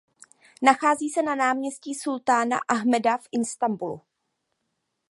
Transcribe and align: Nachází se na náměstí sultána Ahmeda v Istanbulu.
Nachází 0.61 1.09
se 1.09 1.21
na 1.23 1.35
náměstí 1.35 1.95
sultána 1.95 2.59
Ahmeda 2.67 3.17
v 3.17 3.27
Istanbulu. 3.31 4.01